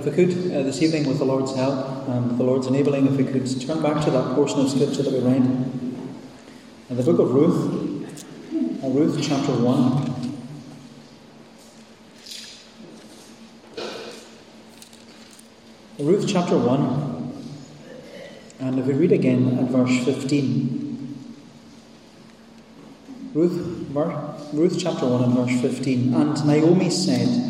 [0.00, 3.18] If we could, uh, this evening, with the Lord's help and the Lord's enabling, if
[3.18, 7.18] we could turn back to that portion of Scripture that we read in the book
[7.18, 8.02] of Ruth,
[8.82, 10.32] uh, Ruth chapter 1.
[15.98, 17.32] Ruth chapter 1,
[18.60, 21.14] and if we read again at verse 15.
[23.34, 23.92] Ruth,
[24.54, 26.14] Ruth chapter 1 and verse 15.
[26.14, 27.49] And Naomi said,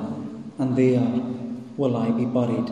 [0.61, 1.01] and there
[1.75, 2.69] will I be buried.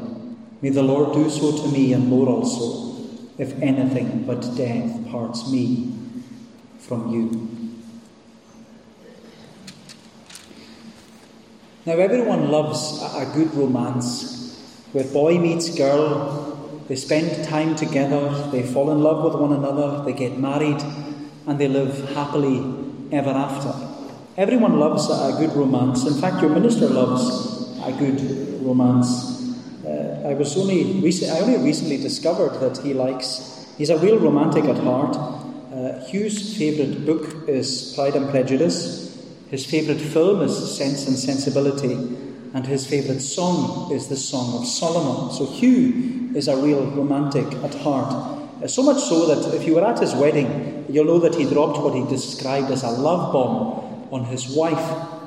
[0.62, 2.94] May the Lord do so to me and more also,
[3.40, 5.92] if anything but death parts me
[6.78, 7.26] from you.
[11.88, 14.38] Now, everyone loves a good romance
[14.92, 20.04] where boy meets girl, they spend time together, they fall in love with one another,
[20.06, 20.82] they get married,
[21.48, 22.60] and they live happily
[23.12, 23.74] ever after.
[24.38, 26.06] Everyone loves a good romance.
[26.06, 27.59] In fact, your minister loves
[27.90, 28.22] a good
[28.62, 29.56] romance.
[29.84, 30.82] Uh, I was only
[31.28, 33.66] I only recently discovered that he likes.
[33.78, 35.16] He's a real romantic at heart.
[35.16, 39.18] Uh, Hugh's favourite book is Pride and Prejudice.
[39.50, 41.94] His favourite film is Sense and Sensibility,
[42.54, 45.32] and his favourite song is the Song of Solomon.
[45.34, 48.14] So Hugh is a real romantic at heart.
[48.62, 51.46] Uh, so much so that if you were at his wedding, you'll know that he
[51.46, 55.19] dropped what he described as a love bomb on his wife.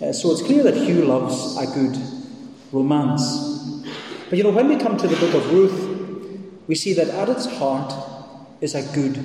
[0.00, 1.94] Uh, so it's clear that Hugh loves a good
[2.72, 3.84] romance.
[4.30, 7.28] But you know, when we come to the book of Ruth, we see that at
[7.28, 7.92] its heart
[8.62, 9.22] is a good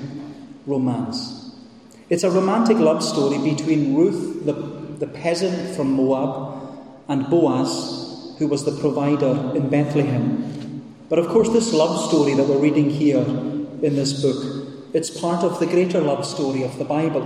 [0.66, 1.54] romance.
[2.10, 6.52] It's a romantic love story between Ruth, the, the peasant from Moab,
[7.08, 10.84] and Boaz, who was the provider in Bethlehem.
[11.08, 15.42] But of course, this love story that we're reading here in this book, it's part
[15.42, 17.22] of the greater love story of the Bible,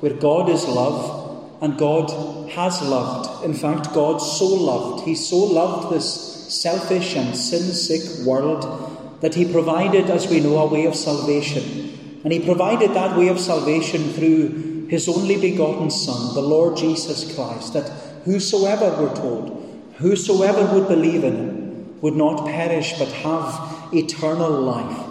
[0.00, 1.19] where God is love
[1.60, 3.44] and God has loved.
[3.44, 9.34] In fact, God so loved, He so loved this selfish and sin sick world that
[9.34, 12.20] He provided, as we know, a way of salvation.
[12.24, 17.34] And He provided that way of salvation through His only begotten Son, the Lord Jesus
[17.34, 17.88] Christ, that
[18.24, 25.06] whosoever, we're told, whosoever would believe in Him would not perish but have eternal life.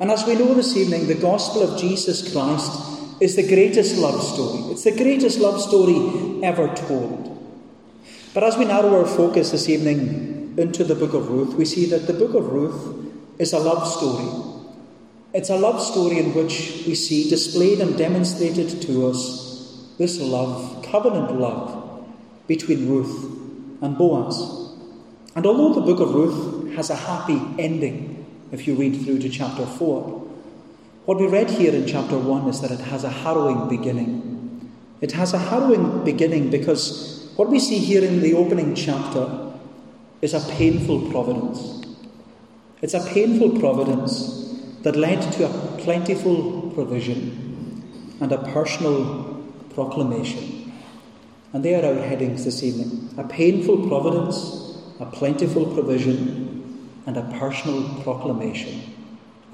[0.00, 4.22] And as we know this evening, the gospel of Jesus Christ is the greatest love
[4.22, 4.72] story.
[4.72, 7.34] It's the greatest love story ever told.
[8.34, 11.86] But as we narrow our focus this evening into the book of Ruth, we see
[11.86, 14.28] that the book of Ruth is a love story.
[15.34, 20.84] It's a love story in which we see displayed and demonstrated to us this love,
[20.84, 22.06] covenant love,
[22.46, 23.24] between Ruth
[23.82, 24.40] and Boaz.
[25.34, 29.28] And although the book of Ruth has a happy ending, if you read through to
[29.28, 30.27] chapter 4,
[31.08, 34.70] what we read here in chapter 1 is that it has a harrowing beginning.
[35.00, 39.54] It has a harrowing beginning because what we see here in the opening chapter
[40.20, 41.82] is a painful providence.
[42.82, 44.52] It's a painful providence
[44.82, 49.42] that led to a plentiful provision and a personal
[49.72, 50.74] proclamation.
[51.54, 57.22] And they are our headings this evening a painful providence, a plentiful provision, and a
[57.38, 58.82] personal proclamation.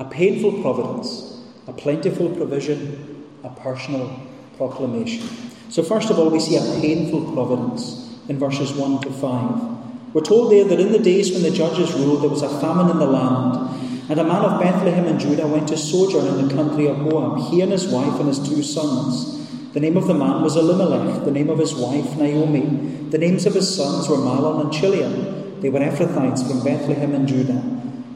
[0.00, 1.33] A painful providence,
[1.66, 4.20] a plentiful provision, a personal
[4.56, 5.26] proclamation.
[5.70, 10.14] So, first of all, we see a painful providence in verses 1 to 5.
[10.14, 12.90] We're told there that in the days when the judges ruled, there was a famine
[12.90, 16.54] in the land, and a man of Bethlehem in Judah went to sojourn in the
[16.54, 19.34] country of Moab, he and his wife and his two sons.
[19.72, 23.08] The name of the man was Elimelech, the name of his wife Naomi.
[23.10, 25.60] The names of his sons were Mahlon and Chilion.
[25.60, 27.62] They were Ephrathites from Bethlehem in Judah.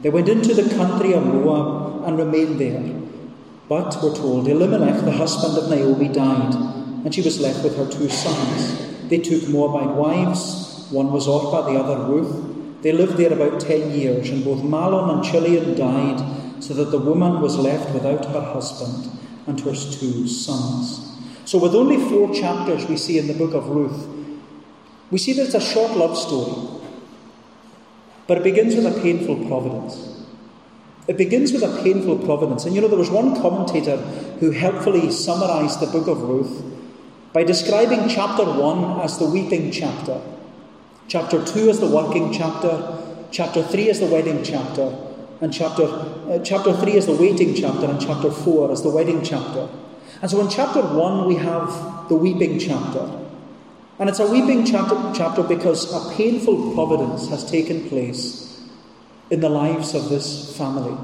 [0.01, 3.08] They went into the country of Moab and remained there.
[3.69, 6.55] But, we're told, Elimelech, the husband of Naomi, died,
[7.05, 9.09] and she was left with her two sons.
[9.09, 10.87] They took Moabite wives.
[10.89, 12.81] One was Orpah, the other Ruth.
[12.81, 16.97] They lived there about ten years, and both Mahlon and Chilion died, so that the
[16.97, 19.11] woman was left without her husband
[19.45, 21.05] and her two sons.
[21.45, 24.07] So, with only four chapters we see in the book of Ruth,
[25.11, 26.81] we see that it's a short love story,
[28.25, 30.18] but it begins with a painful providence.
[31.09, 32.65] It begins with a painful providence.
[32.65, 33.97] And you know, there was one commentator
[34.39, 36.63] who helpfully summarized the book of Ruth
[37.33, 40.21] by describing chapter 1 as the weeping chapter,
[41.07, 42.99] chapter 2 as the working chapter,
[43.31, 44.97] Chapter 3 as the wedding chapter,
[45.39, 49.21] and chapter, uh, chapter 3 is the waiting chapter, and chapter 4 is the wedding
[49.23, 49.69] chapter.
[50.23, 53.07] And so in chapter 1, we have the weeping chapter.
[53.99, 58.38] And it's a weeping chapter, chapter because a painful providence has taken place
[59.29, 60.97] in the lives of this family.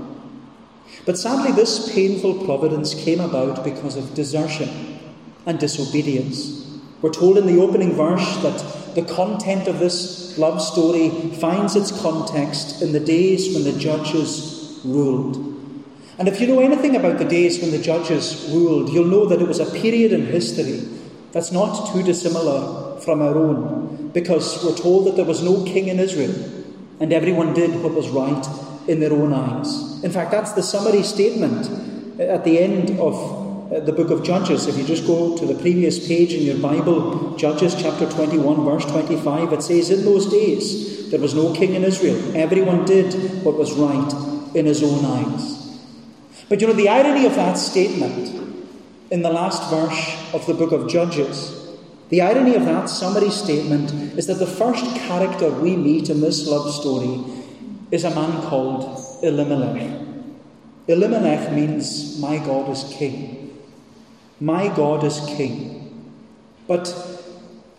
[1.05, 4.99] But sadly, this painful providence came about because of desertion
[5.45, 6.79] and disobedience.
[7.01, 11.91] We're told in the opening verse that the content of this love story finds its
[12.01, 15.37] context in the days when the judges ruled.
[16.17, 19.41] And if you know anything about the days when the judges ruled, you'll know that
[19.41, 20.79] it was a period in history
[21.33, 25.89] that's not too dissimilar from our own, because we're told that there was no king
[25.89, 26.33] in Israel,
[26.99, 28.45] and everyone did what was right
[28.87, 30.03] in their own eyes.
[30.03, 31.69] In fact, that's the summary statement
[32.19, 34.67] at the end of uh, the book of Judges.
[34.67, 38.85] If you just go to the previous page in your Bible, Judges chapter 21, verse
[38.85, 42.35] 25, it says, In those days there was no king in Israel.
[42.37, 45.79] Everyone did what was right in his own eyes.
[46.47, 48.43] But you know, the irony of that statement
[49.09, 51.64] in the last verse of the book of Judges,
[52.09, 56.47] the irony of that summary statement is that the first character we meet in this
[56.47, 57.23] love story
[57.91, 60.01] is a man called Elimelech.
[60.87, 63.59] Elimelech means, My God is king.
[64.39, 66.13] My God is king.
[66.67, 66.93] But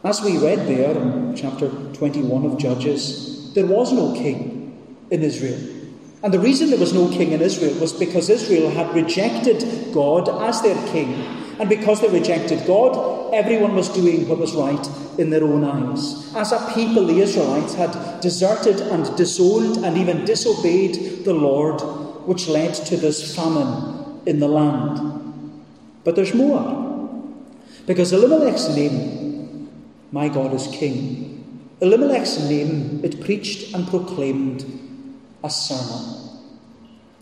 [0.02, 4.76] as we read there in chapter 21 of Judges, there was no king
[5.10, 5.60] in Israel.
[6.22, 10.28] And the reason there was no king in Israel was because Israel had rejected God
[10.28, 11.45] as their king.
[11.58, 14.88] And because they rejected God, everyone was doing what was right
[15.18, 16.34] in their own eyes.
[16.34, 21.80] As a people, the Israelites had deserted and disowned and even disobeyed the Lord,
[22.26, 25.64] which led to this famine in the land.
[26.04, 26.84] But there's more.
[27.86, 29.70] Because Elimelech's name,
[30.12, 31.36] my God is King,
[31.80, 34.64] Elimelech's name, it preached and proclaimed
[35.44, 36.30] a sermon.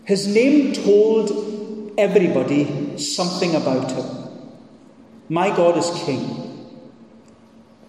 [0.05, 4.14] His name told everybody something about him.
[5.29, 6.45] My God is King.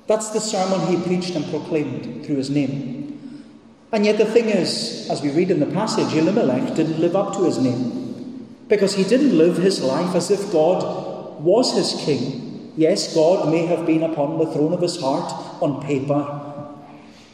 [0.06, 3.44] That's the sermon he preached and proclaimed through his name.
[3.92, 7.34] And yet, the thing is, as we read in the passage, Elimelech didn't live up
[7.34, 8.56] to his name.
[8.68, 12.72] Because he didn't live his life as if God was his king.
[12.76, 16.42] Yes, God may have been upon the throne of his heart on paper,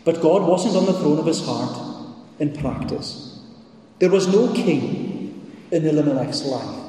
[0.05, 1.77] but God wasn't on the throne of his heart
[2.39, 3.41] in practice.
[3.99, 6.82] There was no king in Elimelech's life.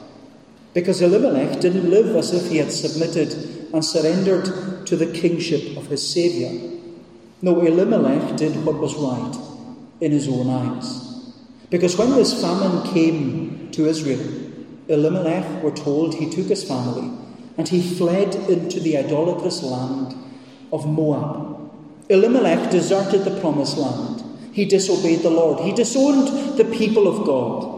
[0.73, 3.33] Because Elimelech didn't live as if he had submitted
[3.73, 6.79] and surrendered to the kingship of his Saviour.
[7.41, 9.35] No, Elimelech did what was right
[10.01, 11.31] in his own eyes.
[11.69, 14.21] Because when this famine came to Israel.
[14.87, 17.11] Elimelech, we're told, he took his family
[17.57, 20.15] and he fled into the idolatrous land
[20.71, 21.71] of Moab.
[22.09, 24.23] Elimelech deserted the promised land.
[24.53, 25.63] He disobeyed the Lord.
[25.63, 27.72] He disowned the people of God.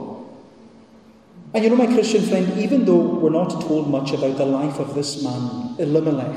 [1.56, 4.78] And you know, my Christian friend, even though we're not told much about the life
[4.78, 6.36] of this man, Elimelech,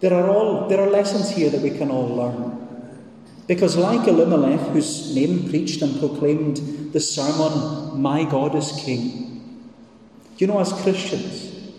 [0.00, 2.92] there are, all, there are lessons here that we can all learn.
[3.46, 9.70] Because, like Elimelech, whose name preached and proclaimed the sermon, My God is King,
[10.38, 11.70] you know, as Christians,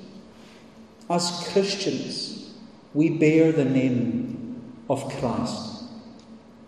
[1.09, 2.53] as Christians,
[2.93, 5.83] we bear the name of Christ.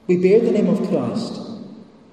[0.08, 1.40] We bear the name of Christ.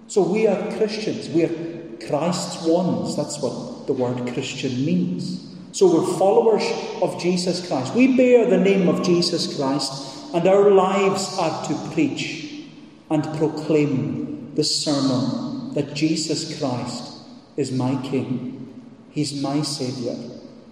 [0.06, 1.28] So we are Christians.
[1.30, 1.75] We are
[2.06, 3.17] Christ's ones.
[3.17, 5.46] That's what the word Christian means.
[5.72, 6.65] So we're followers
[7.03, 7.94] of Jesus Christ.
[7.94, 12.65] We bear the name of Jesus Christ, and our lives are to preach
[13.10, 17.12] and proclaim the sermon that Jesus Christ
[17.56, 20.17] is my King, He's my Saviour,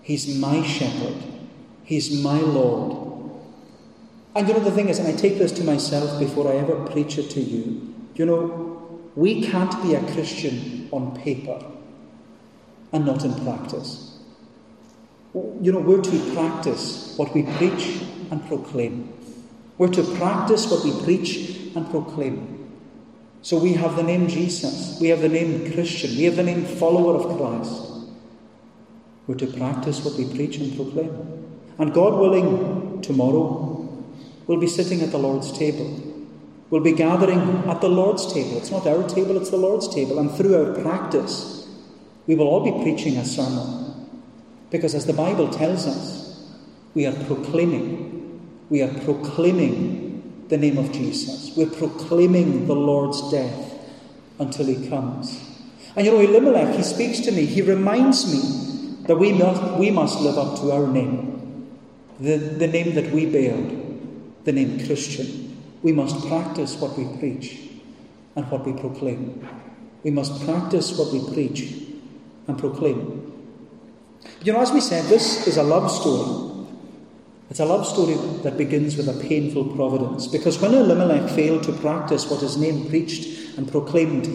[0.02, 1.22] He's my Shepherd,
[1.84, 3.04] He's my Lord.
[4.34, 6.76] And you know, the thing is, and I take this to myself before I ever
[6.86, 8.63] preach it to you, you know,
[9.16, 11.64] we can't be a Christian on paper
[12.92, 14.18] and not in practice.
[15.34, 19.12] You know, we're to practice what we preach and proclaim.
[19.78, 22.54] We're to practice what we preach and proclaim.
[23.42, 26.64] So we have the name Jesus, we have the name Christian, we have the name
[26.64, 28.08] follower of Christ.
[29.26, 31.12] We're to practice what we preach and proclaim.
[31.78, 33.88] And God willing, tomorrow
[34.46, 36.03] we'll be sitting at the Lord's table.
[36.70, 38.56] We'll be gathering at the Lord's table.
[38.56, 40.18] It's not our table, it's the Lord's table.
[40.18, 41.68] And through our practice,
[42.26, 44.08] we will all be preaching a sermon.
[44.70, 46.50] Because as the Bible tells us,
[46.94, 48.40] we are proclaiming,
[48.70, 51.56] we are proclaiming the name of Jesus.
[51.56, 53.74] We're proclaiming the Lord's death
[54.38, 55.40] until he comes.
[55.96, 59.90] And you know, Elimelech, he speaks to me, he reminds me that we must, we
[59.90, 61.68] must live up to our name,
[62.18, 63.56] the, the name that we bear,
[64.44, 65.43] the name Christian.
[65.84, 67.64] We must practice what we preach.
[68.36, 69.46] and what we proclaim.
[70.02, 71.72] We must practice what we preach
[72.46, 73.32] and proclaim.
[74.38, 76.66] But you know, as we said, this is a love story.
[77.50, 80.26] It's a love story that begins with a painful providence.
[80.26, 84.26] Because when Elimelech failed to practice what his name preached and proclaimed,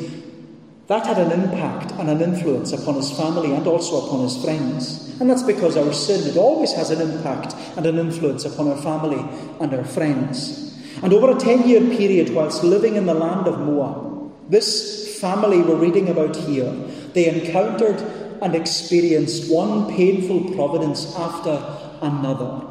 [0.87, 5.15] that had an impact and an influence upon his family and also upon his friends.
[5.19, 8.77] And that's because our sin, it always has an impact and an influence upon our
[8.77, 9.19] family
[9.59, 10.68] and our friends.
[11.01, 15.61] And over a 10 year period, whilst living in the land of Moab, this family
[15.61, 16.71] we're reading about here,
[17.13, 18.01] they encountered
[18.41, 21.61] and experienced one painful providence after
[22.01, 22.65] another.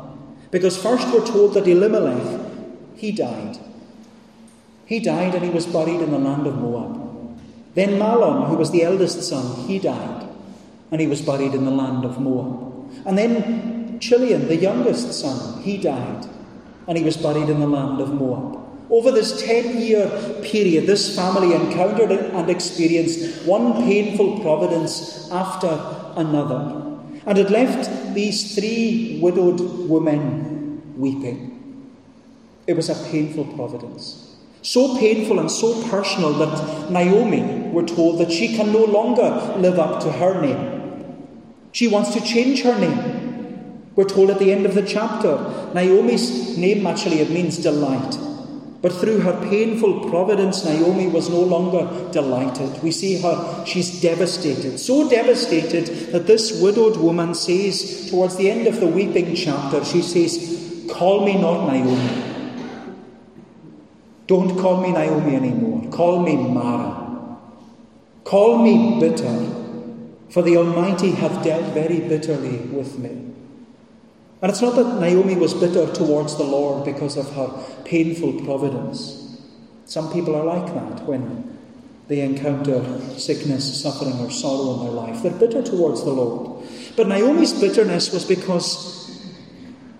[0.50, 2.50] Because first we're told that Elimelech,
[2.96, 3.58] he died.
[4.86, 6.98] He died and he was buried in the land of Moab.
[7.74, 10.26] Then Mahlon, who was the eldest son, he died,
[10.90, 12.90] and he was buried in the land of Moab.
[13.06, 16.26] And then Chilion, the youngest son, he died,
[16.88, 18.64] and he was buried in the land of Moab.
[18.90, 20.08] Over this 10 year
[20.42, 25.68] period, this family encountered and experienced one painful providence after
[26.16, 26.86] another.
[27.26, 31.90] And it left these three widowed women weeping.
[32.66, 34.36] It was a painful providence.
[34.62, 39.78] So painful and so personal that Naomi, we're told, that she can no longer live
[39.78, 41.26] up to her name.
[41.72, 43.27] She wants to change her name.
[43.98, 45.34] We're told at the end of the chapter,
[45.74, 48.16] Naomi's name actually it means delight.
[48.80, 52.80] But through her painful providence, Naomi was no longer delighted.
[52.80, 54.78] We see her, she's devastated.
[54.78, 60.02] So devastated that this widowed woman says, towards the end of the weeping chapter, she
[60.02, 62.28] says, Call me not Naomi
[64.28, 65.90] don't call me Naomi anymore.
[65.90, 67.38] Call me Mara.
[68.24, 69.36] Call me bitter,
[70.28, 73.28] for the Almighty hath dealt very bitterly with me.
[74.40, 79.40] And it's not that Naomi was bitter towards the Lord because of her painful providence.
[79.84, 81.58] Some people are like that when
[82.08, 82.82] they encounter
[83.18, 85.22] sickness, suffering, or sorrow in their life.
[85.22, 86.66] They're bitter towards the Lord.
[86.96, 88.98] But Naomi's bitterness was because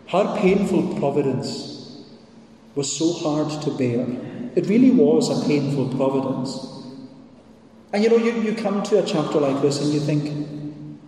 [0.09, 2.05] her painful providence
[2.75, 4.07] was so hard to bear.
[4.55, 6.57] It really was a painful providence.
[7.93, 10.99] And you know, you, you come to a chapter like this and you think,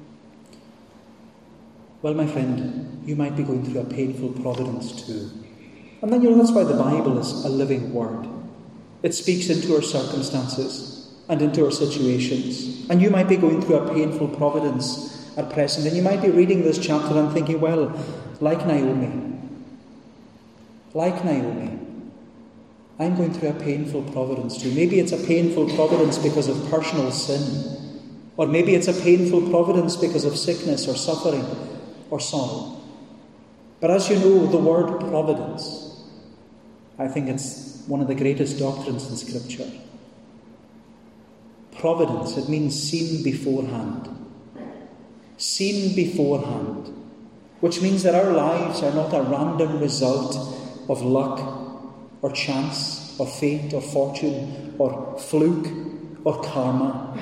[2.02, 5.30] well, my friend, you might be going through a painful providence too.
[6.02, 8.26] And then, you know, that's why the Bible is a living word.
[9.02, 12.88] It speaks into our circumstances and into our situations.
[12.90, 15.86] And you might be going through a painful providence at present.
[15.86, 17.92] And you might be reading this chapter and thinking, well,
[18.40, 19.38] like Naomi,
[20.94, 21.78] like Naomi,
[22.98, 24.72] I'm going through a painful providence too.
[24.72, 28.02] Maybe it's a painful providence because of personal sin,
[28.36, 31.46] or maybe it's a painful providence because of sickness or suffering
[32.10, 32.79] or sorrow.
[33.80, 36.04] But as you know, the word providence,
[36.98, 39.70] I think it's one of the greatest doctrines in Scripture.
[41.78, 44.08] Providence, it means seen beforehand.
[45.38, 46.94] Seen beforehand,
[47.60, 50.36] which means that our lives are not a random result
[50.90, 51.40] of luck
[52.20, 55.68] or chance or fate or fortune or fluke
[56.24, 57.18] or karma.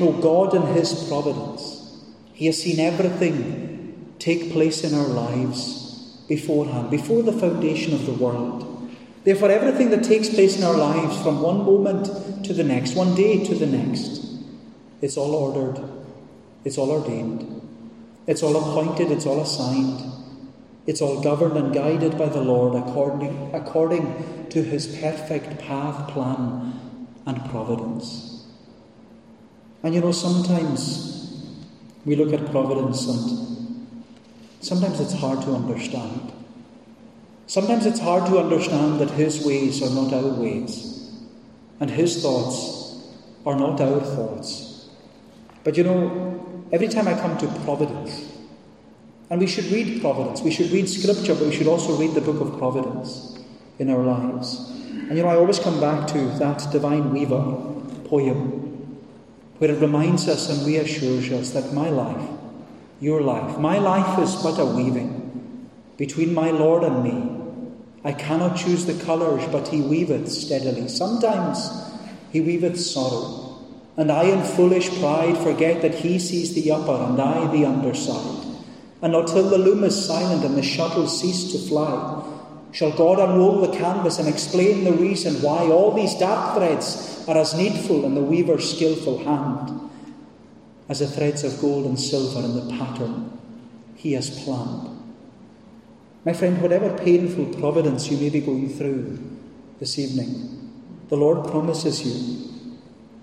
[0.00, 5.81] No, God in His providence, He has seen everything take place in our lives
[6.34, 8.58] beforehand, before the foundation of the world.
[9.24, 12.06] Therefore, everything that takes place in our lives from one moment
[12.44, 14.22] to the next, one day to the next,
[15.00, 15.78] it's all ordered,
[16.64, 17.40] it's all ordained,
[18.26, 20.12] it's all appointed, it's all assigned.
[20.84, 26.72] It's all governed and guided by the Lord according, according to his perfect path, plan,
[27.24, 28.48] and providence.
[29.84, 31.40] And you know, sometimes
[32.04, 33.51] we look at providence and
[34.62, 36.32] sometimes it's hard to understand.
[37.46, 41.10] Sometimes it's hard to understand that his ways are not our ways
[41.80, 43.02] and his thoughts
[43.44, 44.88] are not our thoughts.
[45.64, 48.32] But you know, every time I come to providence,
[49.32, 50.42] and we should read Providence.
[50.42, 53.38] We should read Scripture, but we should also read the book of Providence
[53.78, 54.70] in our lives.
[54.90, 57.40] And you know, I always come back to that Divine Weaver
[58.04, 59.00] poem,
[59.56, 62.28] where it reminds us and reassures us that my life,
[63.02, 65.68] your life, my life is but a weaving
[65.98, 67.74] between my Lord and me.
[68.04, 70.86] I cannot choose the colours, but he weaveth steadily.
[70.86, 71.68] Sometimes
[72.30, 73.58] he weaveth sorrow,
[73.96, 78.46] and I in foolish pride forget that he sees the upper and I the underside.
[79.02, 82.24] And not till the loom is silent and the shuttle cease to fly,
[82.70, 87.36] shall God unroll the canvas and explain the reason why all these dark threads are
[87.36, 89.90] as needful in the weaver's skilful hand
[90.88, 93.32] as the threads of gold and silver in the pattern
[94.02, 94.88] he has planned.
[96.24, 99.16] My friend, whatever painful providence you may be going through
[99.78, 100.58] this evening,
[101.08, 102.50] The Lord promises you.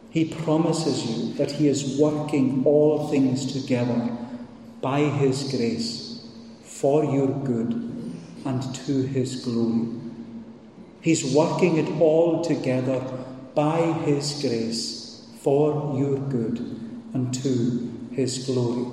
[0.10, 4.18] He promises you that He is working all things together
[4.82, 6.26] by His grace
[6.64, 7.74] for your good
[8.46, 10.00] and to His glory.
[11.02, 13.02] He's working it all together
[13.54, 18.92] by His grace for your good and to His glory.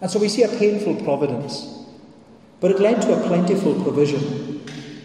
[0.00, 1.86] And so we see a painful providence,
[2.60, 4.64] but it led to a plentiful provision.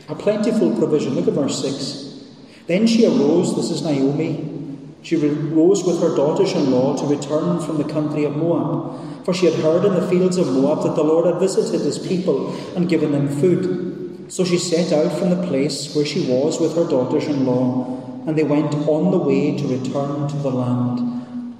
[0.09, 1.13] A plentiful provision.
[1.13, 2.23] Look at verse 6.
[2.65, 4.55] Then she arose, this is Naomi.
[5.03, 9.33] She rose with her daughters in law to return from the country of Moab, for
[9.33, 12.55] she had heard in the fields of Moab that the Lord had visited his people
[12.75, 14.31] and given them food.
[14.31, 18.23] So she set out from the place where she was with her daughters in law,
[18.25, 21.16] and they went on the way to return to the land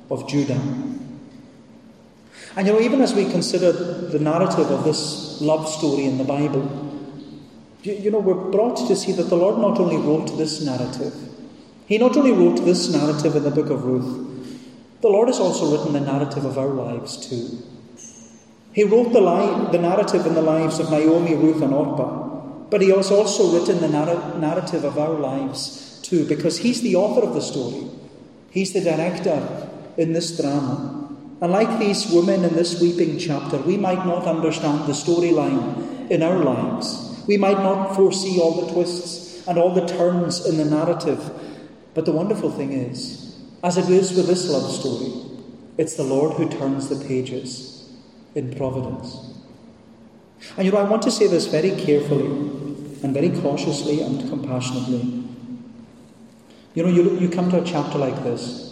[0.10, 0.62] of Judah.
[2.56, 6.24] And you know, even as we consider the narrative of this love story in the
[6.24, 6.66] Bible,
[7.84, 11.14] you, you know, we're brought to see that the Lord not only wrote this narrative,
[11.86, 14.26] He not only wrote this narrative in the book of Ruth,
[15.02, 17.60] the Lord has also written the narrative of our lives too.
[18.74, 22.82] He wrote the, li- the narrative in the lives of Naomi, Ruth, and Orpah, but
[22.82, 27.22] He has also written the narr- narrative of our lives too, because He's the author
[27.22, 27.88] of the story.
[28.50, 29.67] He's the director
[29.98, 31.10] in this drama.
[31.42, 36.24] And like these women in this weeping chapter, we might not understand the storyline in
[36.24, 37.24] our lives.
[37.28, 41.30] We might not foresee all the twists and all the turns in the narrative.
[41.94, 45.12] But the wonderful thing is, as it is with this love story,
[45.78, 47.90] it's the Lord who turns the pages
[48.34, 49.34] in providence.
[50.56, 52.26] And you know, I want to say this very carefully
[53.04, 55.24] and very cautiously and compassionately.
[56.74, 58.67] You know, you, you come to a chapter like this,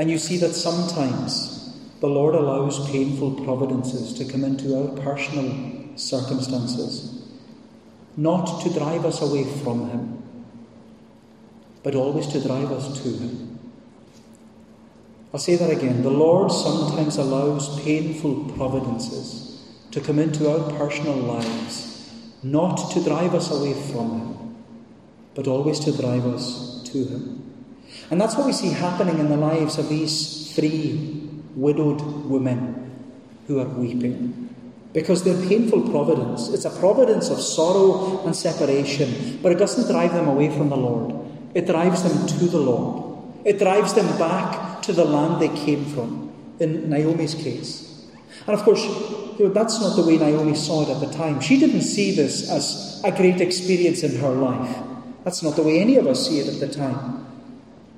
[0.00, 5.94] and you see that sometimes the Lord allows painful providences to come into our personal
[5.94, 7.22] circumstances,
[8.16, 10.22] not to drive us away from Him,
[11.82, 13.58] but always to drive us to Him.
[15.34, 16.02] I'll say that again.
[16.02, 22.10] The Lord sometimes allows painful providences to come into our personal lives,
[22.42, 24.56] not to drive us away from Him,
[25.34, 27.39] but always to drive us to Him.
[28.10, 32.90] And that's what we see happening in the lives of these three widowed women
[33.46, 34.54] who are weeping.
[34.92, 40.12] Because they're painful providence, it's a providence of sorrow and separation, but it doesn't drive
[40.12, 41.14] them away from the Lord.
[41.54, 43.22] It drives them to the Lord.
[43.44, 48.06] It drives them back to the land they came from, in Naomi's case.
[48.46, 48.82] And of course,
[49.38, 51.40] you know, that's not the way Naomi saw it at the time.
[51.40, 54.76] She didn't see this as a great experience in her life.
[55.24, 57.29] That's not the way any of us see it at the time.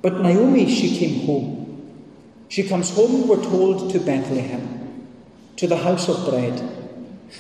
[0.03, 1.63] But Naomi, she came home.
[2.49, 5.07] She comes home, we're told, to Bethlehem,
[5.57, 6.61] to the house of bread.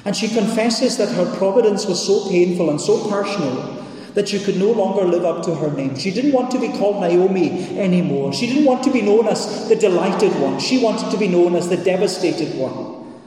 [0.05, 3.81] And she confesses that her providence was so painful and so personal
[4.15, 5.97] that she could no longer live up to her name.
[5.97, 8.33] She didn't want to be called Naomi anymore.
[8.33, 10.59] She didn't want to be known as the delighted one.
[10.61, 13.21] She wanted to be known as the devastated one.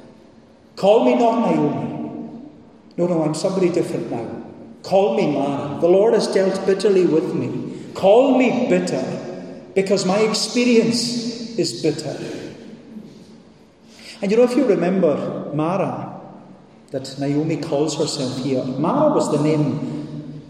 [0.76, 1.92] Call me not Naomi.
[2.98, 4.44] No, no, I'm somebody different now.
[4.84, 5.80] Call me Mara.
[5.82, 7.92] The Lord has dealt bitterly with me.
[7.94, 9.25] Call me bitter
[9.76, 12.18] because my experience is bitter.
[14.22, 16.14] And you know, if you remember Mara,
[16.92, 20.42] that Naomi calls herself here, Mara was the name.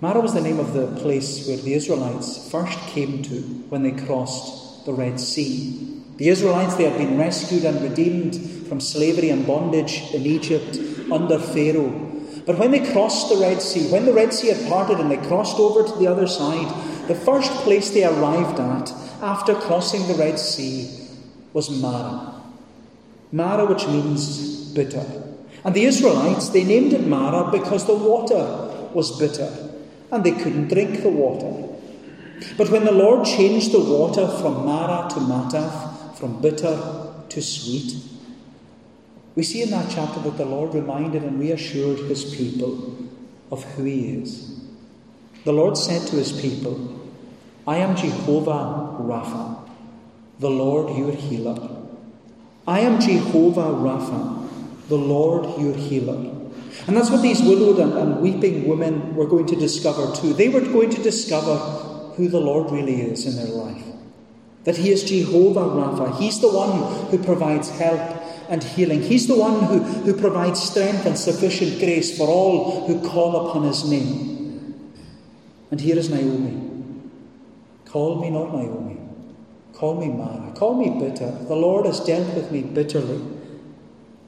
[0.00, 3.92] Mara was the name of the place where the Israelites first came to when they
[3.92, 6.02] crossed the Red Sea.
[6.16, 8.36] The Israelites, they had been rescued and redeemed
[8.68, 10.78] from slavery and bondage in Egypt
[11.12, 11.90] under Pharaoh.
[12.46, 15.16] But when they crossed the Red Sea, when the Red Sea had parted and they
[15.28, 16.72] crossed over to the other side,
[17.08, 21.08] the first place they arrived at after crossing the Red Sea
[21.52, 22.34] was Mara.
[23.32, 25.04] Mara, which means bitter.
[25.64, 28.44] And the Israelites, they named it Mara because the water
[28.92, 29.50] was bitter
[30.10, 31.68] and they couldn't drink the water.
[32.56, 37.96] But when the Lord changed the water from Mara to Mataf, from bitter to sweet,
[39.34, 42.96] we see in that chapter that the Lord reminded and reassured his people
[43.50, 44.60] of who he is.
[45.44, 46.93] The Lord said to his people,
[47.66, 49.66] I am Jehovah Rapha,
[50.38, 51.70] the Lord your healer.
[52.66, 54.48] I am Jehovah Rapha,
[54.88, 56.30] the Lord your healer.
[56.86, 60.34] And that's what these widowed and, and, weeping women were going to discover too.
[60.34, 61.56] They were going to discover
[62.16, 63.84] who the Lord really is in their life.
[64.64, 66.18] That He is Jehovah Rapha.
[66.18, 68.00] He's the one who provides help
[68.50, 69.02] and healing.
[69.02, 73.62] He's the one who, who provides strength and sufficient grace for all who call upon
[73.64, 74.92] His name.
[75.70, 76.73] And here is Naomi.
[77.94, 78.96] Call me not Naomi.
[79.72, 80.50] Call me Mara.
[80.56, 81.30] Call me bitter.
[81.30, 83.22] The Lord has dealt with me bitterly.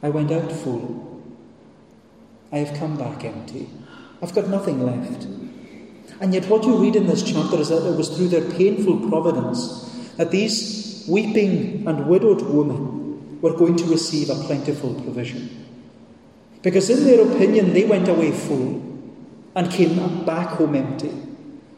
[0.05, 1.21] I went out full.
[2.53, 3.69] I have come back empty.
[4.23, 5.25] I've got nothing left.
[6.21, 9.09] And yet, what you read in this chapter is that it was through their painful
[9.09, 15.67] providence that these weeping and widowed women were going to receive a plentiful provision.
[16.63, 18.81] Because, in their opinion, they went away full
[19.57, 21.26] and came back home empty.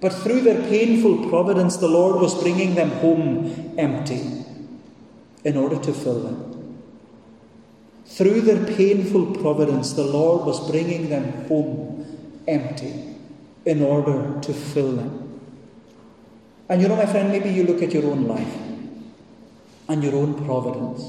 [0.01, 4.45] But through their painful providence, the Lord was bringing them home empty
[5.45, 6.79] in order to fill them.
[8.07, 13.17] Through their painful providence, the Lord was bringing them home empty
[13.65, 15.41] in order to fill them.
[16.69, 18.55] And you know, my friend, maybe you look at your own life
[19.89, 21.03] and your own providence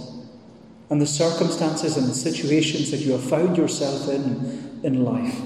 [0.89, 5.39] and the circumstances and the situations that you have found yourself in in life.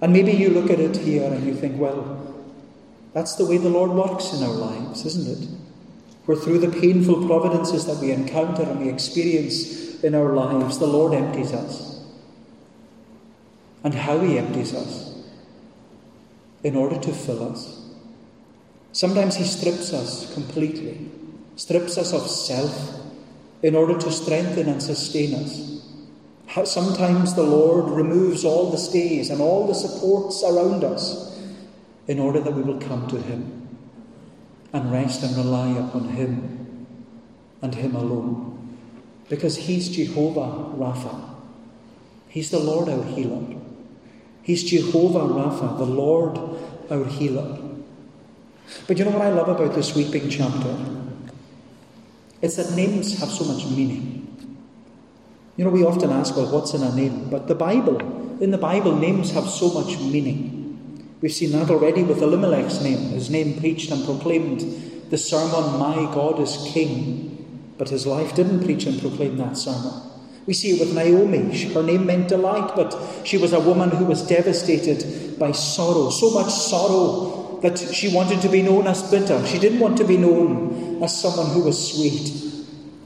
[0.00, 2.33] And maybe you look at it here and you think, well,
[3.14, 5.48] that's the way the Lord works in our lives, isn't it?
[6.26, 10.86] Where through the painful providences that we encounter and we experience in our lives, the
[10.88, 12.04] Lord empties us.
[13.84, 15.14] And how He empties us
[16.64, 17.88] in order to fill us.
[18.92, 21.08] Sometimes He strips us completely,
[21.54, 23.00] strips us of self
[23.62, 25.70] in order to strengthen and sustain us.
[26.68, 31.33] Sometimes the Lord removes all the stays and all the supports around us
[32.06, 33.68] in order that we will come to Him
[34.72, 36.86] and rest and rely upon Him
[37.62, 38.76] and Him alone.
[39.28, 41.34] Because He's Jehovah Rapha.
[42.28, 43.60] He's the Lord our healer.
[44.42, 46.38] He's Jehovah Rapha, the Lord
[46.90, 47.58] our healer.
[48.86, 50.76] But you know what I love about this weeping chapter?
[52.42, 54.20] It's that names have so much meaning.
[55.56, 57.30] You know, we often ask, well, what's in a name?
[57.30, 58.00] But the Bible,
[58.42, 60.63] in the Bible, names have so much meaning.
[61.24, 62.98] We've seen that already with Elimelech's name.
[63.12, 64.60] His name preached and proclaimed
[65.08, 67.72] the sermon, My God is King.
[67.78, 70.02] But his life didn't preach and proclaim that sermon.
[70.44, 71.56] We see it with Naomi.
[71.72, 76.10] Her name meant delight, but she was a woman who was devastated by sorrow.
[76.10, 79.46] So much sorrow that she wanted to be known as bitter.
[79.46, 82.52] She didn't want to be known as someone who was sweet.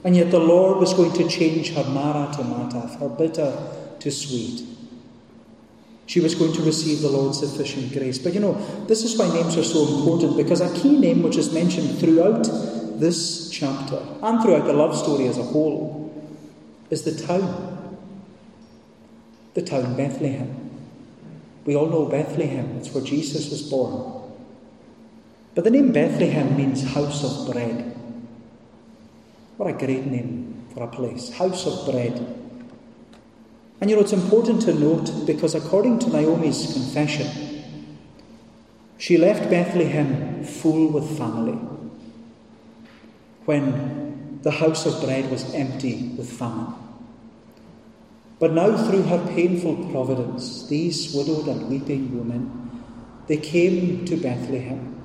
[0.02, 3.56] And yet the Lord was going to change her Mara to Mataf, her bitter
[4.00, 4.77] to sweet.
[6.08, 8.18] She was going to receive the Lord's sufficient grace.
[8.18, 8.54] But you know,
[8.86, 12.44] this is why names are so important because a key name which is mentioned throughout
[12.98, 16.10] this chapter and throughout the love story as a whole
[16.88, 17.98] is the town.
[19.52, 20.70] The town Bethlehem.
[21.66, 24.32] We all know Bethlehem, it's where Jesus was born.
[25.54, 27.94] But the name Bethlehem means house of bread.
[29.58, 31.30] What a great name for a place.
[31.32, 32.37] House of bread.
[33.80, 37.64] And you know, it's important to note because according to Naomi's confession,
[38.98, 41.58] she left Bethlehem full with family
[43.44, 46.74] when the house of bread was empty with famine.
[48.40, 52.70] But now, through her painful providence, these widowed and weeping women,
[53.26, 55.02] they came to Bethlehem.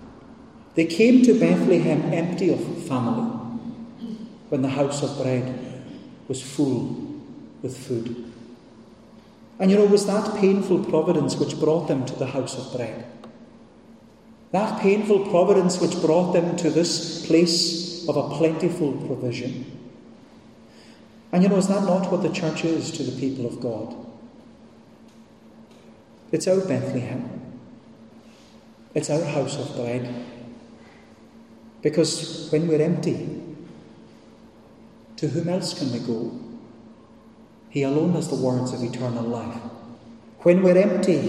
[0.76, 3.30] They came to Bethlehem empty of family
[4.50, 5.60] when the house of bread
[6.28, 7.22] was full
[7.62, 8.33] with food.
[9.60, 12.76] And you know, it was that painful providence which brought them to the house of
[12.76, 13.06] bread.
[14.52, 19.66] That painful providence which brought them to this place of a plentiful provision.
[21.32, 23.96] And you know, is that not what the church is to the people of God?
[26.32, 27.42] It's our Bethlehem.
[28.94, 30.26] It's our house of bread.
[31.82, 33.42] Because when we're empty,
[35.18, 36.43] to whom else can we go?
[37.74, 39.58] He alone has the words of eternal life.
[40.42, 41.22] When we're empty,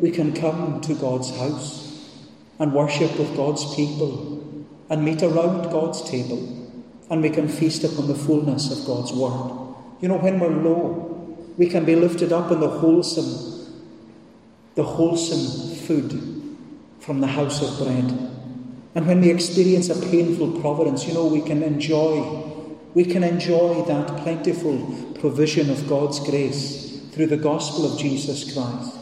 [0.00, 2.10] we can come to God's house
[2.58, 6.40] and worship with God's people and meet around God's table
[7.08, 9.76] and we can feast upon the fullness of God's word.
[10.00, 13.78] You know, when we're low, we can be lifted up in the wholesome,
[14.74, 16.56] the wholesome food
[16.98, 18.10] from the house of bread.
[18.96, 22.51] And when we experience a painful providence, you know, we can enjoy
[22.94, 28.96] we can enjoy that plentiful provision of God's grace through the gospel of Jesus Christ.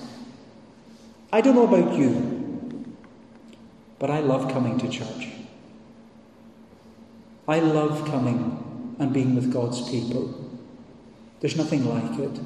[1.32, 2.96] I don't know about you,
[3.98, 5.28] but I love coming to church.
[7.48, 10.50] I love coming and being with God's people.
[11.40, 12.40] There's nothing like it.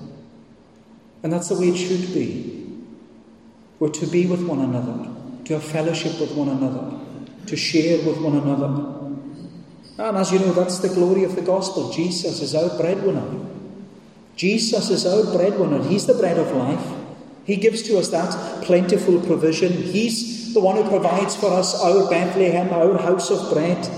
[1.22, 2.66] And that's the way it should be.
[3.78, 5.10] We're to be with one another,
[5.46, 6.98] to have fellowship with one another,
[7.46, 9.03] to share with one another.
[9.96, 11.92] And as you know, that's the glory of the gospel.
[11.92, 13.46] Jesus is our breadwinner.
[14.36, 15.82] Jesus is our breadwinner.
[15.84, 16.84] He's the bread of life.
[17.44, 19.72] He gives to us that plentiful provision.
[19.72, 23.88] He's the one who provides for us our Bethlehem, our house of bread.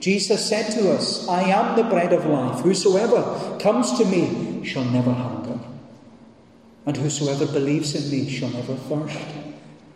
[0.00, 2.60] Jesus said to us, I am the bread of life.
[2.60, 5.58] Whosoever comes to me shall never hunger,
[6.84, 9.18] and whosoever believes in me shall never thirst.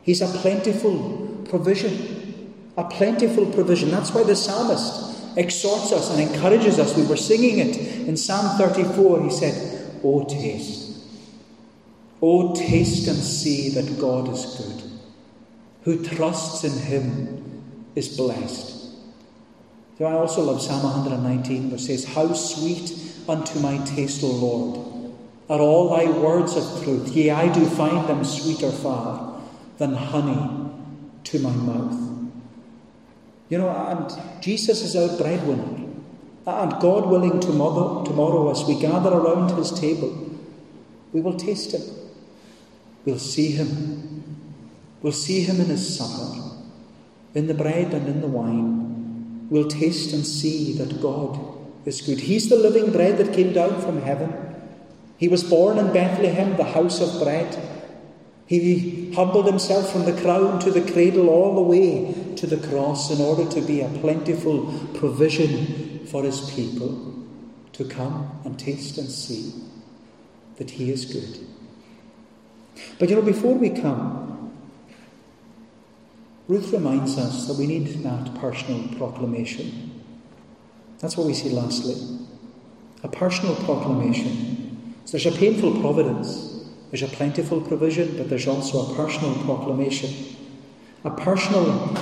[0.02, 2.54] He's a plentiful provision.
[2.76, 3.90] A plentiful provision.
[3.90, 6.96] That's why the psalmist exhorts us and encourages us.
[6.96, 9.24] We were singing it in Psalm 34.
[9.24, 10.90] He said, Oh, taste.
[12.22, 14.90] Oh, taste and see that God is good.
[15.84, 17.62] Who trusts in him
[17.94, 18.80] is blessed.
[19.98, 22.92] So I also love Psalm 119, which says, How sweet
[23.28, 25.14] unto my taste, O Lord,
[25.48, 27.14] are all thy words of truth.
[27.14, 29.40] Yea, I do find them sweeter far
[29.78, 30.70] than honey
[31.24, 32.09] to my mouth.
[33.50, 35.88] You know, and Jesus is our breadwinner.
[36.46, 40.30] And God willing, tomorrow, tomorrow as we gather around his table,
[41.12, 41.82] we will taste him.
[43.04, 44.38] We'll see him.
[45.02, 46.56] We'll see him in his supper,
[47.34, 49.48] in the bread and in the wine.
[49.50, 51.38] We'll taste and see that God
[51.84, 52.20] is good.
[52.20, 54.32] He's the living bread that came down from heaven.
[55.16, 57.58] He was born in Bethlehem, the house of bread.
[58.46, 63.10] He humbled himself from the crown to the cradle all the way to the cross
[63.10, 67.14] in order to be a plentiful provision for his people
[67.74, 69.52] to come and taste and see
[70.56, 71.46] that he is good.
[72.98, 74.52] But you know, before we come,
[76.48, 80.02] Ruth reminds us that we need that personal proclamation.
[80.98, 82.26] That's what we see lastly.
[83.02, 84.96] A personal proclamation.
[85.04, 90.36] So there's a painful providence, there's a plentiful provision, but there's also a personal proclamation.
[91.04, 91.94] A personal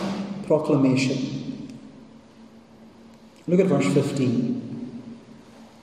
[0.48, 1.68] proclamation.
[3.46, 4.58] Look at verse 15.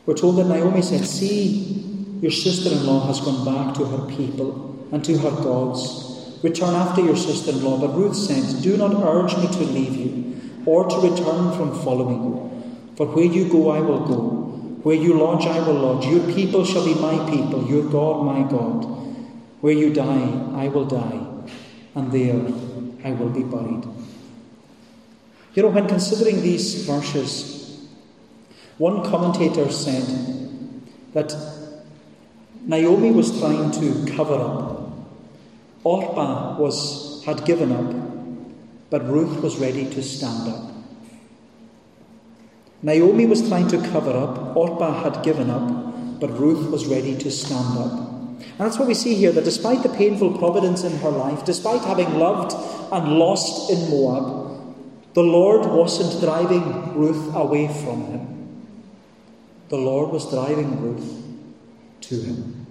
[0.06, 1.84] We're told that Naomi said, See,
[2.22, 6.40] your sister in law has gone back to her people and to her gods.
[6.44, 7.80] Return after your sister in law.
[7.80, 12.24] But Ruth said, Do not urge me to leave you, or to return from following
[12.24, 12.94] you.
[12.98, 14.20] For where you go, I will go.
[14.84, 16.06] Where you lodge, I will lodge.
[16.06, 18.84] Your people shall be my people, your God, my God.
[19.62, 21.26] Where you die, I will die,
[21.96, 22.40] and there
[23.04, 23.95] I will be buried.
[25.56, 27.80] You know, when considering these verses,
[28.78, 30.04] one commentator said
[31.14, 31.34] that
[32.66, 34.90] Naomi was trying to cover up.
[35.86, 40.72] Orpah was, had given up, but Ruth was ready to stand up.
[42.82, 47.32] Naomi was trying to cover up, Orpah had given up, but Ruth was ready to
[47.32, 47.94] stand up.
[47.94, 51.82] And that's what we see here that despite the painful providence in her life, despite
[51.82, 52.54] having loved
[52.92, 54.35] and lost in Moab,
[55.16, 58.28] the Lord wasn't driving Ruth away from him.
[59.70, 61.24] The Lord was driving Ruth
[62.02, 62.68] to him.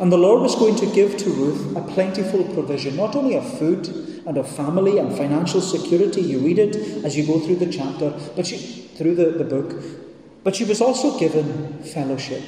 [0.00, 3.58] And the Lord was going to give to Ruth a plentiful provision, not only of
[3.58, 3.86] food
[4.26, 6.20] and of family and financial security.
[6.20, 9.80] You read it as you go through the chapter, but she, through the, the book,
[10.42, 12.42] but she was also given fellowship.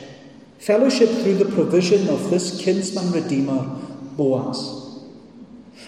[0.59, 3.63] Fellowship through the provision of this kinsman redeemer,
[4.17, 4.82] Boaz.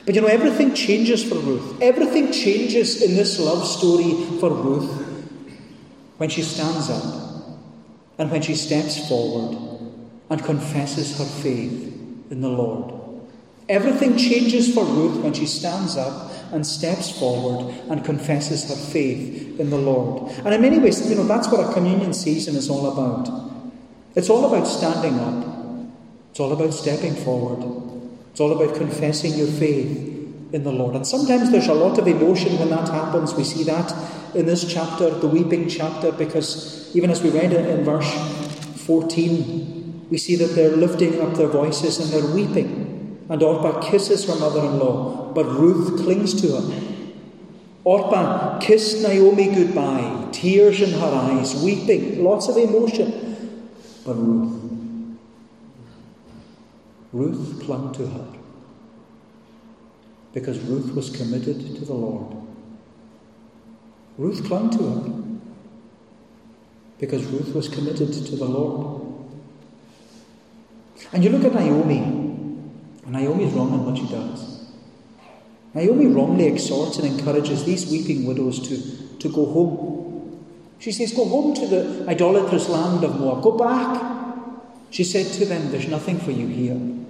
[0.06, 1.80] But you know, everything changes for Ruth.
[1.80, 4.90] Everything changes in this love story for Ruth
[6.18, 7.58] when she stands up
[8.18, 9.58] and when she steps forward
[10.30, 11.72] and confesses her faith
[12.30, 12.92] in the Lord.
[13.68, 19.58] Everything changes for Ruth when she stands up and steps forward and confesses her faith
[19.58, 20.30] in the Lord.
[20.44, 23.28] And in many ways, you know, that's what a communion season is all about.
[24.14, 25.90] It's all about standing up,
[26.30, 27.93] it's all about stepping forward,
[28.34, 29.96] it's all about confessing your faith
[30.52, 30.96] in the Lord.
[30.96, 33.32] And sometimes there's a lot of emotion when that happens.
[33.32, 33.94] We see that
[34.34, 38.12] in this chapter, the weeping chapter, because even as we read it in verse
[38.86, 43.24] 14, we see that they're lifting up their voices and they're weeping.
[43.28, 46.80] And Orpah kisses her mother in law, but Ruth clings to her.
[47.84, 53.60] Orpah kissed Naomi goodbye, tears in her eyes, weeping, lots of emotion.
[54.04, 54.63] But Ruth,
[57.14, 58.26] Ruth clung to her
[60.32, 62.36] because Ruth was committed to the Lord.
[64.18, 65.24] Ruth clung to her
[66.98, 69.06] because Ruth was committed to the Lord.
[71.12, 74.66] And you look at Naomi, and Naomi is wrong in what she does.
[75.72, 80.44] Naomi wrongly exhorts and encourages these weeping widows to, to go home.
[80.80, 83.40] She says, Go home to the idolatrous land of Moab.
[83.44, 84.02] Go back.
[84.90, 87.03] She said to them, There's nothing for you here.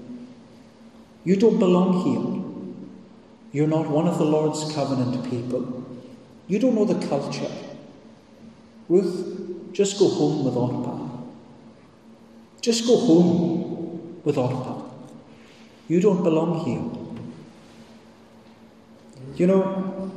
[1.24, 2.44] You don't belong here.
[3.52, 5.84] You're not one of the Lord's covenant people.
[6.48, 7.50] You don't know the culture.
[8.88, 11.08] Ruth, just go home with Orpah.
[12.60, 14.82] Just go home with Orpah.
[15.88, 17.04] You don't belong here.
[19.37, 20.10] You know,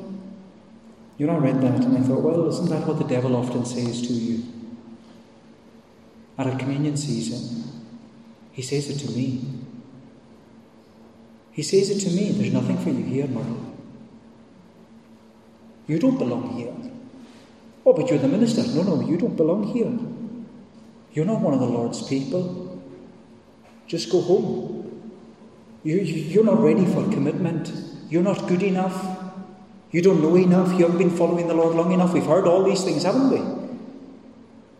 [1.17, 3.65] you know, I read that and I thought, well, isn't that what the devil often
[3.65, 4.43] says to you?
[6.37, 7.63] At a communion season,
[8.51, 9.56] he says it to me.
[11.57, 13.57] He says it to me there's nothing for you here, Myrtle.
[15.87, 16.71] You don't belong here.
[17.83, 18.61] Oh, but you're the minister.
[18.75, 19.91] No, no, you don't belong here.
[21.13, 22.79] You're not one of the Lord's people.
[23.87, 25.11] Just go home.
[25.83, 27.73] You, you, are not ready for commitment.
[28.07, 29.17] You're not good enough.
[29.89, 30.73] You don't know enough.
[30.73, 32.13] You haven't been following the Lord long enough.
[32.13, 33.41] We've heard all these things, haven't we?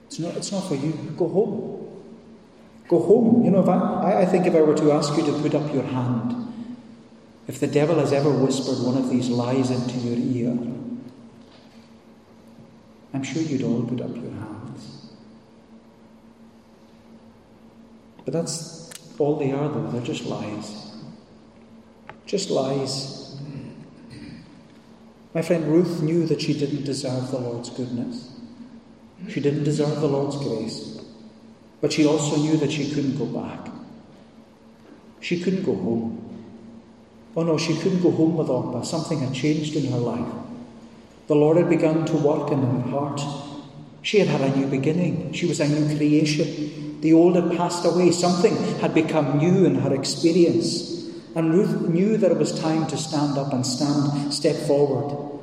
[0.06, 0.92] It's not, it's not for you.
[1.18, 2.04] Go home.
[2.88, 3.44] Go home.
[3.46, 5.74] You know, if I, I think if I were to ask you to put up
[5.74, 6.47] your hand,
[7.48, 10.58] if the devil has ever whispered one of these lies into your ear,
[13.14, 15.12] I'm sure you'd all put up your hands.
[18.26, 19.90] But that's all they are, though.
[19.92, 20.92] They're just lies.
[22.26, 23.38] Just lies.
[25.34, 28.32] My friend Ruth knew that she didn't deserve the Lord's goodness.
[29.30, 31.00] She didn't deserve the Lord's grace.
[31.80, 33.72] But she also knew that she couldn't go back.
[35.22, 36.17] She couldn't go home.
[37.38, 38.82] Oh no, she couldn't go home with Orpah.
[38.82, 40.34] Something had changed in her life.
[41.28, 43.22] The Lord had begun to work in her heart.
[44.02, 45.34] She had had a new beginning.
[45.34, 47.00] She was a new creation.
[47.02, 48.10] The old had passed away.
[48.10, 51.12] Something had become new in her experience.
[51.36, 55.40] And Ruth knew that it was time to stand up and stand, step forward.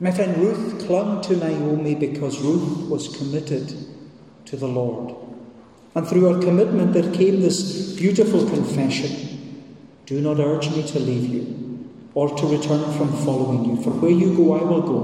[0.00, 3.72] My friend Ruth clung to Naomi because Ruth was committed
[4.46, 5.14] to the Lord.
[5.94, 9.29] And through her commitment, there came this beautiful confession
[10.10, 13.80] do not urge me to leave you or to return from following you.
[13.80, 14.98] For where you go, I will go.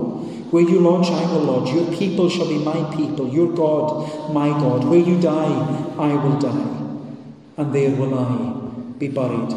[0.51, 1.73] Where you lodge, I will lodge.
[1.73, 4.83] Your people shall be my people, your God, my God.
[4.83, 6.73] Where you die, I will die.
[7.57, 9.53] And there will I be buried.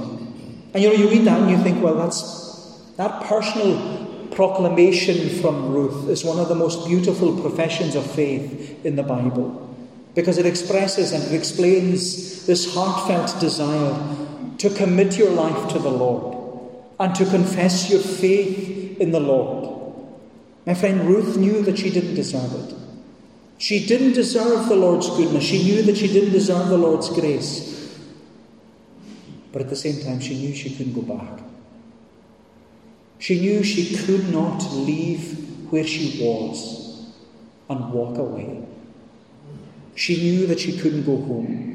[0.75, 5.73] And you know, you read that and you think, well, that's that personal proclamation from
[5.73, 9.75] Ruth is one of the most beautiful professions of faith in the Bible
[10.13, 14.27] because it expresses and it explains this heartfelt desire
[14.59, 16.37] to commit your life to the Lord
[16.99, 19.69] and to confess your faith in the Lord.
[20.65, 22.75] My friend Ruth knew that she didn't deserve it.
[23.57, 25.43] She didn't deserve the Lord's goodness.
[25.43, 27.97] She knew that she didn't deserve the Lord's grace.
[29.51, 31.41] But at the same time, she knew she couldn't go back.
[33.17, 37.11] She knew she could not leave where she was
[37.69, 38.63] and walk away.
[39.95, 41.68] She knew that she couldn't go home.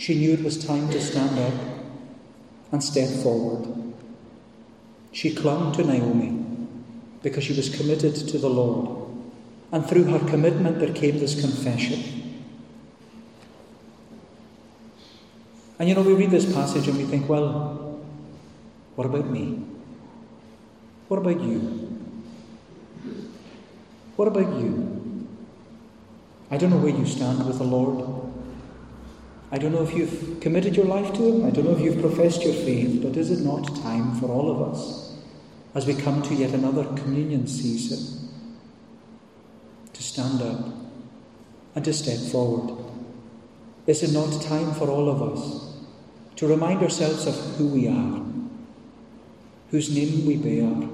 [0.00, 1.52] She knew it was time to stand up
[2.72, 3.92] and step forward.
[5.12, 6.42] She clung to Naomi
[7.22, 8.96] because she was committed to the Lord.
[9.70, 12.48] And through her commitment, there came this confession.
[15.78, 18.00] And you know, we read this passage and we think, well,
[18.96, 19.62] what about me?
[21.08, 21.58] What about you?
[24.16, 25.28] What about you?
[26.50, 28.19] I don't know where you stand with the Lord.
[29.52, 31.44] I don't know if you've committed your life to Him.
[31.44, 34.50] I don't know if you've professed your faith, but is it not time for all
[34.50, 35.16] of us,
[35.74, 38.28] as we come to yet another communion season,
[39.92, 40.66] to stand up
[41.74, 42.76] and to step forward?
[43.86, 45.74] Is it not time for all of us
[46.36, 48.22] to remind ourselves of who we are,
[49.72, 50.88] whose name we bear,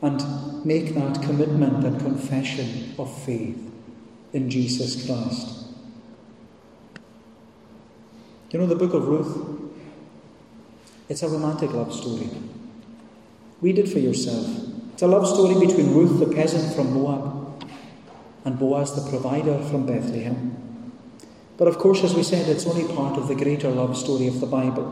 [0.00, 3.70] and make that commitment and confession of faith
[4.32, 5.63] in Jesus Christ?
[8.54, 9.36] You know the book of Ruth?
[11.08, 12.30] It's a romantic love story.
[13.60, 14.46] Read it for yourself.
[14.92, 17.68] It's a love story between Ruth, the peasant from Moab,
[18.44, 20.92] and Boaz, the provider from Bethlehem.
[21.56, 24.38] But of course, as we said, it's only part of the greater love story of
[24.38, 24.84] the Bible,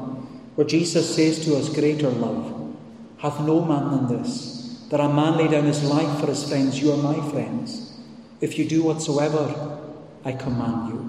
[0.57, 2.75] where Jesus says to us, Greater love
[3.19, 6.83] hath no man than this, that a man lay down his life for his friends.
[6.83, 7.97] You are my friends,
[8.41, 9.79] if you do whatsoever
[10.25, 11.02] I command you.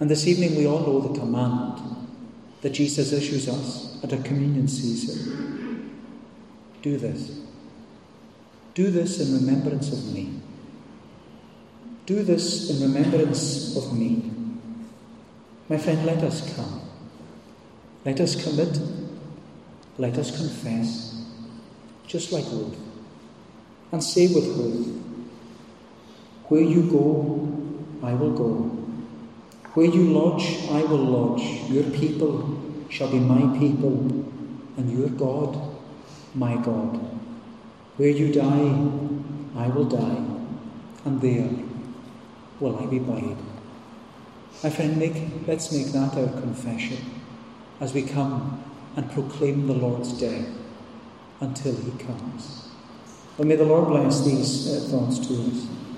[0.00, 1.80] And this evening we all know the command
[2.62, 6.00] that Jesus issues us at a communion season.
[6.82, 7.40] Do this.
[8.74, 10.40] Do this in remembrance of me.
[12.06, 14.30] Do this in remembrance of me.
[15.68, 16.82] My friend, let us come.
[18.04, 18.78] Let us commit.
[19.96, 21.24] Let us confess,
[22.06, 22.76] just like Ruth.
[23.92, 25.02] And say with Ruth,
[26.48, 28.83] Where you go, I will go
[29.74, 31.70] where you lodge, I will lodge.
[31.70, 33.98] Your people shall be my people,
[34.76, 35.58] and your God,
[36.34, 36.96] my God.
[37.96, 38.70] Where you die,
[39.56, 40.24] I will die,
[41.04, 41.50] and there
[42.60, 43.36] will I be buried.
[44.62, 46.98] My friend, make, let's make that our confession
[47.80, 48.62] as we come
[48.96, 50.46] and proclaim the Lord's death
[51.40, 52.68] until he comes.
[53.36, 55.66] Well, may the Lord bless these uh, thoughts to us.